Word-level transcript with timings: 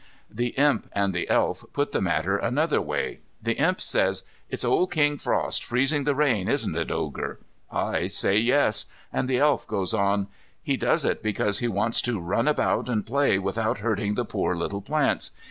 The 0.31 0.55
Imp 0.57 0.89
and 0.93 1.13
the 1.13 1.29
Elf 1.29 1.63
put 1.73 1.91
the 1.91 2.01
matter 2.01 2.35
another 2.35 2.81
way. 2.81 3.19
The 3.39 3.53
Imp 3.59 3.79
says, 3.79 4.23
"It's 4.49 4.65
old 4.65 4.91
King 4.91 5.19
Frost 5.19 5.63
freezing 5.63 6.05
the 6.05 6.15
rain, 6.15 6.47
isn't 6.47 6.75
it, 6.75 6.89
Ogre?" 6.89 7.37
I 7.71 8.07
say 8.07 8.39
"yes." 8.39 8.87
And 9.13 9.29
the 9.29 9.37
Elf 9.37 9.67
goes 9.67 9.93
on, 9.93 10.25
"He 10.63 10.75
does 10.75 11.05
it 11.05 11.21
because 11.21 11.59
he 11.59 11.67
wants 11.67 12.01
to 12.01 12.19
run 12.19 12.47
about 12.47 12.89
and 12.89 13.05
play 13.05 13.37
without 13.37 13.77
hurting 13.77 14.15
the 14.15 14.25
poor 14.25 14.55
little 14.55 14.81
plants. 14.81 15.29